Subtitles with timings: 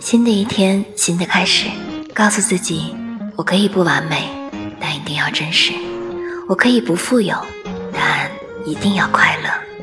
[0.00, 1.68] 新的一天新的开始。
[2.14, 2.94] 告诉自己
[3.34, 4.28] 我可以不完美
[4.80, 5.72] 但一定要真实。
[6.48, 7.36] 我可以不富有
[7.92, 8.30] 但
[8.64, 9.73] 一定要快乐。